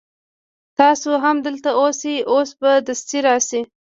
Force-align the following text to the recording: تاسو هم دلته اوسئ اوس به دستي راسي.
تاسو 0.79 1.09
هم 1.23 1.37
دلته 1.47 1.69
اوسئ 1.81 2.15
اوس 2.33 2.49
به 2.59 2.71
دستي 2.87 3.19
راسي. 3.27 3.61